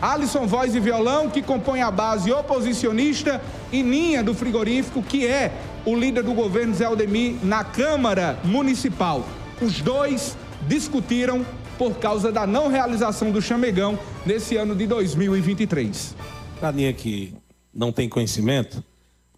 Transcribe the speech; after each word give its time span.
Alisson 0.00 0.46
Voz 0.46 0.74
e 0.74 0.80
Violão, 0.80 1.28
que 1.28 1.42
compõe 1.42 1.82
a 1.82 1.90
base 1.90 2.30
oposicionista, 2.30 3.40
e 3.72 3.82
Ninha 3.82 4.22
do 4.22 4.34
Frigorífico, 4.34 5.02
que 5.02 5.26
é 5.26 5.52
o 5.84 5.94
líder 5.94 6.22
do 6.22 6.32
governo 6.32 6.74
Zé 6.74 6.84
Aldemir 6.84 7.36
na 7.42 7.64
Câmara 7.64 8.38
Municipal. 8.44 9.26
Os 9.60 9.80
dois 9.80 10.36
discutiram 10.68 11.44
por 11.76 11.98
causa 11.98 12.30
da 12.30 12.46
não 12.46 12.68
realização 12.68 13.30
do 13.30 13.42
chamegão 13.42 13.98
nesse 14.24 14.56
ano 14.56 14.74
de 14.74 14.86
2023. 14.86 16.14
Para 16.60 16.72
mim 16.72 16.92
que 16.92 17.34
não 17.74 17.92
tem 17.92 18.08
conhecimento, 18.08 18.82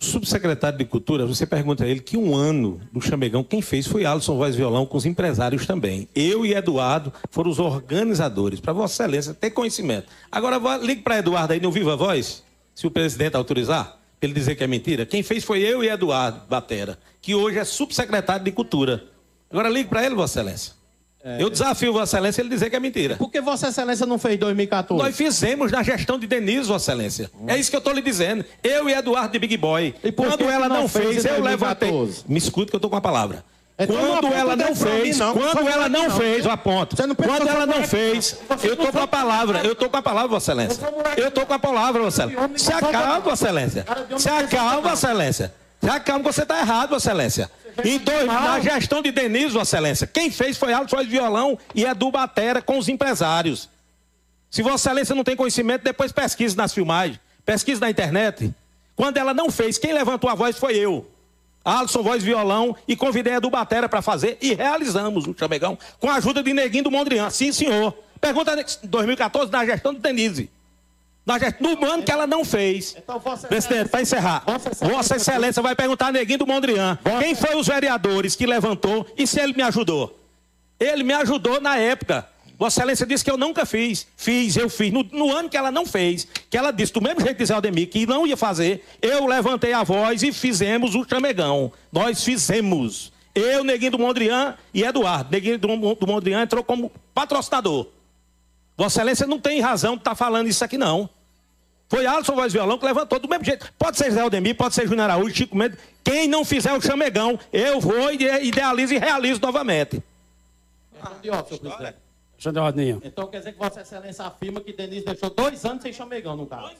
subsecretário 0.00 0.78
de 0.78 0.84
Cultura, 0.86 1.26
você 1.26 1.46
pergunta 1.46 1.84
a 1.84 1.86
ele 1.86 2.00
que 2.00 2.16
um 2.16 2.34
ano 2.34 2.80
do 2.90 3.02
chamegão, 3.02 3.44
quem 3.44 3.60
fez 3.60 3.86
foi 3.86 4.06
Alisson 4.06 4.36
Voz 4.36 4.56
Violão, 4.56 4.86
com 4.86 4.96
os 4.96 5.04
empresários 5.04 5.66
também. 5.66 6.08
Eu 6.14 6.46
e 6.46 6.54
Eduardo 6.54 7.12
foram 7.30 7.50
os 7.50 7.58
organizadores, 7.58 8.60
para 8.60 8.72
Vossa 8.72 9.04
Excelência 9.04 9.34
ter 9.34 9.50
conhecimento. 9.50 10.08
Agora, 10.32 10.58
ligue 10.78 11.02
para 11.02 11.18
Eduardo 11.18 11.52
aí 11.52 11.60
no 11.60 11.70
Viva 11.70 11.96
Voz, 11.96 12.42
se 12.74 12.86
o 12.86 12.90
presidente 12.90 13.36
autorizar, 13.36 13.98
ele 14.22 14.32
dizer 14.32 14.54
que 14.54 14.64
é 14.64 14.66
mentira. 14.66 15.04
Quem 15.04 15.22
fez 15.22 15.44
foi 15.44 15.60
eu 15.60 15.84
e 15.84 15.88
Eduardo 15.88 16.40
Batera, 16.48 16.98
que 17.20 17.34
hoje 17.34 17.58
é 17.58 17.64
subsecretário 17.64 18.44
de 18.44 18.52
Cultura. 18.52 19.04
Agora 19.50 19.68
ligue 19.68 19.90
para 19.90 20.04
ele, 20.04 20.14
Vossa 20.14 20.40
Excelência. 20.40 20.79
É. 21.22 21.42
Eu 21.42 21.50
desafio 21.50 21.92
Vossa 21.92 22.16
Excelência 22.16 22.40
ele 22.40 22.48
dizer 22.48 22.70
que 22.70 22.76
é 22.76 22.80
mentira. 22.80 23.16
Por 23.16 23.30
que 23.30 23.40
Vossa 23.40 23.68
Excelência 23.68 24.06
não 24.06 24.18
fez 24.18 24.38
2014? 24.38 25.02
Nós 25.02 25.14
fizemos 25.14 25.70
na 25.70 25.82
gestão 25.82 26.18
de 26.18 26.26
Denise, 26.26 26.66
Vossa 26.68 26.92
Excelência. 26.92 27.30
Hum. 27.38 27.44
É 27.46 27.58
isso 27.58 27.70
que 27.70 27.76
eu 27.76 27.78
estou 27.78 27.92
lhe 27.92 28.00
dizendo. 28.00 28.44
Eu 28.64 28.88
e 28.88 28.94
Eduardo 28.94 29.32
de 29.32 29.38
Big 29.38 29.56
Boy. 29.56 29.94
E 30.02 30.10
quando 30.10 30.44
ela 30.44 30.68
não, 30.68 30.82
não 30.82 30.88
fez, 30.88 31.24
eu 31.24 31.42
levantei. 31.42 31.90
Me 32.26 32.38
escute 32.38 32.70
que 32.70 32.76
eu 32.76 32.78
estou 32.78 32.90
com 32.90 32.96
a 32.96 33.00
palavra. 33.00 33.44
Então, 33.82 33.96
quando 33.96 34.34
ela 34.34 34.56
não 34.56 34.76
fez, 34.76 35.18
não. 35.18 35.32
quando 35.32 35.66
ela 35.66 35.88
não, 35.88 36.08
não 36.08 36.10
fez, 36.10 36.44
eu 36.44 36.50
aponto. 36.50 36.96
Quando 36.96 37.48
ela 37.48 37.64
não 37.64 37.82
fez, 37.82 38.38
eu 38.62 38.74
estou 38.74 38.92
com 38.92 38.98
a 38.98 39.06
palavra, 39.06 39.60
eu 39.64 39.72
estou 39.72 39.88
com 39.88 39.96
a 39.96 40.02
palavra, 40.02 40.28
Vossa 40.28 40.52
Excelência. 40.52 40.86
Eu 41.16 41.28
estou 41.28 41.46
com 41.46 41.54
a 41.54 41.58
palavra, 41.58 42.02
Vossa 42.02 42.24
Excelência. 42.24 42.58
Se 42.58 42.72
acalma, 42.72 43.20
Vossa 43.20 43.46
Excelência. 43.46 43.86
Se 44.18 44.28
acalma, 44.28 44.80
Vossa 44.82 45.06
Excelência. 45.06 45.54
Se 45.82 45.88
acalma, 45.88 46.22
você 46.22 46.42
está 46.42 46.60
errado, 46.60 46.90
Vossa 46.90 47.08
Excelência. 47.08 47.50
Em 47.84 47.98
dois, 47.98 48.26
na 48.26 48.60
gestão 48.60 49.02
de 49.02 49.10
Denise, 49.10 49.54
Vossa 49.54 49.76
Excelência, 49.76 50.06
quem 50.06 50.30
fez 50.30 50.56
foi 50.56 50.72
Alto 50.72 50.96
de 50.96 51.08
Violão 51.08 51.58
e 51.74 51.84
Edu 51.84 52.10
Batera 52.10 52.60
com 52.60 52.78
os 52.78 52.88
empresários. 52.88 53.68
Se 54.50 54.62
Vossa 54.62 54.88
Excelência 54.88 55.14
não 55.14 55.24
tem 55.24 55.36
conhecimento, 55.36 55.82
depois 55.82 56.12
pesquise 56.12 56.56
nas 56.56 56.74
filmagens, 56.74 57.20
pesquise 57.44 57.80
na 57.80 57.90
internet. 57.90 58.52
Quando 58.96 59.16
ela 59.16 59.32
não 59.32 59.50
fez, 59.50 59.78
quem 59.78 59.92
levantou 59.92 60.28
a 60.28 60.34
voz 60.34 60.58
foi 60.58 60.76
eu. 60.76 61.08
Alisson 61.64 62.02
Voz 62.02 62.22
Violão 62.22 62.74
e 62.88 62.96
convidei 62.96 63.34
a 63.34 63.36
Edu 63.36 63.50
Batera 63.50 63.88
para 63.88 64.02
fazer 64.02 64.38
e 64.40 64.54
realizamos 64.54 65.26
o 65.26 65.34
chamegão 65.38 65.78
com 65.98 66.08
a 66.08 66.14
ajuda 66.14 66.42
de 66.42 66.52
Neguinho 66.52 66.84
do 66.84 66.90
Mondrian. 66.90 67.28
Sim, 67.30 67.52
senhor. 67.52 67.94
Pergunta 68.20 68.56
2014 68.82 69.50
na 69.50 69.64
gestão 69.64 69.94
de 69.94 70.00
Denise. 70.00 70.50
No 71.60 71.86
ano 71.86 72.02
que 72.02 72.10
ela 72.10 72.26
não 72.26 72.44
fez. 72.44 72.96
Então, 72.96 73.20
Presidente, 73.48 73.88
para 73.88 74.02
encerrar. 74.02 74.42
Vossa 74.44 74.70
Excelência, 74.70 74.96
Vossa 74.96 75.16
Excelência 75.16 75.62
vai 75.62 75.76
perguntar 75.76 76.08
a 76.08 76.12
Neguinho 76.12 76.38
do 76.38 76.46
Mondrian. 76.46 76.98
Vossa... 77.04 77.18
Quem 77.18 77.34
foi 77.34 77.54
os 77.56 77.66
vereadores 77.66 78.34
que 78.34 78.46
levantou 78.46 79.06
e 79.16 79.26
se 79.26 79.40
ele 79.40 79.52
me 79.52 79.62
ajudou? 79.62 80.18
Ele 80.78 81.02
me 81.02 81.12
ajudou 81.12 81.60
na 81.60 81.76
época. 81.76 82.26
Vossa 82.58 82.80
Excelência 82.80 83.06
disse 83.06 83.24
que 83.24 83.30
eu 83.30 83.38
nunca 83.38 83.64
fiz. 83.64 84.06
Fiz, 84.16 84.56
eu 84.56 84.68
fiz. 84.68 84.92
No, 84.92 85.02
no, 85.12 85.34
ano 85.34 85.48
que 85.48 85.56
ela 85.56 85.70
não 85.70 85.86
fez, 85.86 86.26
que 86.48 86.56
ela 86.56 86.70
disse, 86.70 86.92
do 86.92 87.00
mesmo 87.00 87.20
jeito 87.20 87.36
que 87.36 87.46
Zé 87.46 87.54
Aldemir, 87.54 87.88
que 87.88 88.06
não 88.06 88.26
ia 88.26 88.36
fazer, 88.36 88.84
eu 89.00 89.26
levantei 89.26 89.72
a 89.72 89.82
voz 89.82 90.22
e 90.22 90.32
fizemos 90.32 90.94
o 90.94 91.06
chamegão. 91.08 91.72
Nós 91.92 92.24
fizemos. 92.24 93.12
Eu, 93.34 93.62
Neguinho 93.62 93.92
do 93.92 93.98
Mondrian 93.98 94.56
e 94.74 94.82
Eduardo. 94.82 95.30
Neguinho 95.30 95.58
do, 95.58 95.94
do 95.94 96.06
Mondrian 96.06 96.42
entrou 96.42 96.64
como 96.64 96.90
patrocinador. 97.14 97.86
Vossa 98.80 99.00
Excelência 99.00 99.26
não 99.26 99.38
tem 99.38 99.60
razão 99.60 99.92
de 99.92 100.00
estar 100.00 100.12
tá 100.12 100.16
falando 100.16 100.46
isso 100.46 100.64
aqui, 100.64 100.78
não. 100.78 101.06
Foi 101.86 102.06
Alisson 102.06 102.34
Voz 102.34 102.50
Violão 102.50 102.78
que 102.78 102.86
levantou 102.86 103.18
do 103.18 103.28
mesmo 103.28 103.44
jeito. 103.44 103.70
Pode 103.78 103.98
ser 103.98 104.10
Zé 104.10 104.22
Aldemir, 104.22 104.56
pode 104.56 104.74
ser 104.74 104.88
Júnior 104.88 105.10
Araújo, 105.10 105.36
Chico 105.36 105.54
Mendes. 105.54 105.78
Quem 106.02 106.26
não 106.26 106.46
fizer 106.46 106.72
o 106.72 106.80
chamegão, 106.80 107.38
eu 107.52 107.78
vou 107.78 108.10
e 108.10 108.46
idealizo 108.46 108.94
e 108.94 108.98
realizo 108.98 109.38
novamente. 109.38 110.02
Então 113.04 113.26
quer 113.26 113.40
dizer 113.40 113.52
que 113.52 113.58
Vossa 113.58 113.82
Excelência 113.82 114.24
afirma 114.24 114.62
que 114.62 114.72
Denise 114.72 115.04
deixou 115.04 115.28
dois 115.28 115.62
anos 115.66 115.82
sem 115.82 115.92
chamegão, 115.92 116.34
no 116.34 116.46
caso. 116.46 116.72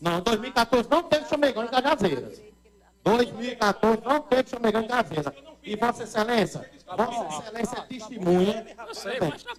Não, 0.00 0.20
2014 0.20 0.88
não 0.88 1.02
teve 1.02 1.28
chamegão 1.28 1.64
em 1.64 1.68
Cajazeiras. 1.68 2.40
2014 3.02 4.00
não 4.04 4.20
teve 4.20 4.48
chamegão 4.48 4.82
em 4.82 4.86
Cajazeiras. 4.86 5.34
E 5.64 5.74
Vossa 5.74 6.04
Excelência, 6.04 6.70
Vossa 6.96 7.26
Excelência 7.26 7.78
é 7.78 7.82
testemunha, 7.82 8.66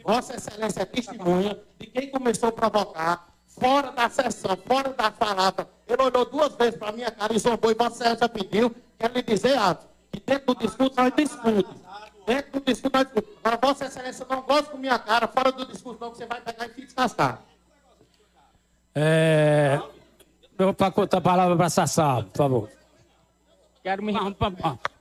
Vossa 0.03 0.35
Excelência 0.35 0.81
é 0.81 0.85
testemunha 0.85 1.59
de 1.79 1.87
quem 1.87 2.09
começou 2.09 2.49
a 2.49 2.51
provocar 2.51 3.27
fora 3.47 3.91
da 3.91 4.09
sessão, 4.09 4.57
fora 4.65 4.89
da 4.89 5.11
palavra. 5.11 5.67
Ele 5.87 6.01
olhou 6.01 6.25
duas 6.25 6.53
vezes 6.55 6.77
para 6.77 6.89
a 6.89 6.91
minha 6.91 7.11
cara 7.11 7.33
e 7.33 7.39
zombou, 7.39 7.71
e 7.71 7.73
Vossa 7.73 8.03
Excelência 8.03 8.29
pediu, 8.29 8.75
quero 8.97 9.13
lhe 9.13 9.21
dizer, 9.21 9.57
Atos, 9.57 9.87
que 10.11 10.19
dentro 10.19 10.53
do 10.53 10.59
discurso 10.59 10.93
nós 10.97 11.13
discutimos. 11.15 11.81
Dentro 12.25 12.51
do 12.59 12.65
discurso 12.65 12.91
nós 12.93 13.05
discutimos. 13.05 13.37
Agora, 13.43 13.59
Vossa 13.61 13.85
Excelência 13.85 14.25
não 14.29 14.41
gosta 14.41 14.71
com 14.71 14.77
minha 14.77 14.99
cara, 14.99 15.27
fora 15.27 15.51
do 15.51 15.65
discurso 15.65 15.99
não, 16.01 16.11
que 16.11 16.17
você 16.17 16.25
vai 16.25 16.41
pegar 16.41 16.65
e 16.65 16.73
se 16.73 16.81
descascar. 16.81 17.41
É... 18.93 19.79
Eu 20.59 20.65
vou 20.65 20.91
contar 20.91 21.17
a 21.17 21.21
palavra 21.21 21.55
para 21.55 21.69
Sassá, 21.69 22.23
por 22.23 22.37
favor. 22.37 22.80
Quero 23.83 24.03
me... 24.03 24.13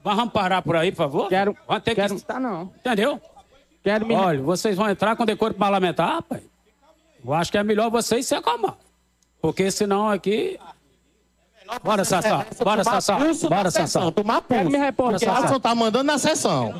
Vamos 0.03 0.33
parar 0.33 0.63
por 0.63 0.77
aí, 0.77 0.91
por 0.91 0.99
favor? 0.99 1.29
Quero... 1.29 1.57
Vamos 1.67 1.83
ter 1.85 1.95
quero... 1.95 2.17
que... 2.17 2.23
Tá, 2.23 2.41
não. 2.41 2.73
Entendeu? 2.79 3.21
Quero 3.83 4.07
me... 4.07 4.15
Olha, 4.15 4.43
vocês 4.43 4.77
vão 4.77 4.89
entrar 4.89 5.17
com 5.17 5.25
decoro 5.25 5.55
parlamentar, 5.55 6.15
rapaz? 6.15 6.43
Eu 7.25 7.35
acho 7.35 7.53
que 7.53 7.59
é 7.59 7.63
melhor 7.63 7.91
vocês 7.91 8.27
se 8.27 8.35
acalmar. 8.35 8.77
Porque 9.41 9.71
senão 9.71 10.09
aqui. 10.09 10.59
Bora, 11.83 12.05
Sassá. 12.05 12.47
Bora, 12.63 12.83
Sassá. 12.83 13.19
Bora, 13.49 13.71
Sassá. 13.71 14.11
Tomar 14.11 14.43
pulso. 14.43 14.71
Porque 14.97 15.27
Alisson 15.27 15.61
tá 15.61 15.75
mandando 15.75 16.05
na 16.05 16.19
sessão. 16.19 16.75